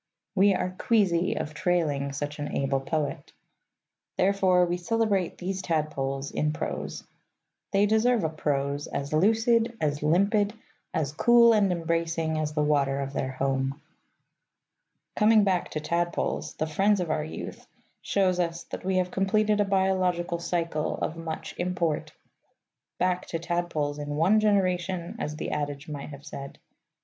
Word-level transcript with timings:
We 0.33 0.55
are 0.55 0.73
queasy 0.79 1.35
of 1.37 1.53
trailing 1.53 2.11
such 2.11 2.39
an 2.39 2.55
able 2.57 2.79
poet. 2.79 3.33
Therefore 4.17 4.65
we 4.65 4.77
celebrate 4.77 5.37
these 5.37 5.61
tadpoles 5.61 6.31
in 6.31 6.53
prose. 6.53 7.03
They 7.71 7.85
deserve 7.85 8.23
a 8.23 8.29
prose 8.29 8.87
as 8.87 9.13
lucid, 9.13 9.77
as 9.79 10.01
limpid, 10.01 10.55
as 10.91 11.11
cool 11.11 11.53
and 11.53 11.71
embracing, 11.71 12.39
as 12.39 12.53
the 12.53 12.63
water 12.63 12.99
of 12.99 13.13
their 13.13 13.33
home. 13.33 13.79
Coming 15.15 15.43
back 15.43 15.69
to 15.69 15.79
tadpoles, 15.79 16.55
the 16.55 16.65
friends 16.65 16.99
of 16.99 17.11
our 17.11 17.23
youth, 17.23 17.67
shows 18.01 18.39
us 18.39 18.63
that 18.71 18.83
we 18.83 18.97
have 18.97 19.11
completed 19.11 19.61
a 19.61 19.65
biological 19.65 20.39
cycle 20.39 20.95
of 20.97 21.15
much 21.15 21.53
import. 21.59 22.11
Back 22.97 23.27
to 23.27 23.37
tadpoles 23.37 23.99
in 23.99 24.15
one 24.15 24.39
generation, 24.39 25.15
as 25.19 25.35
the 25.35 25.51
adage 25.51 25.87
might 25.87 26.09
have 26.09 26.25
said. 26.25 26.57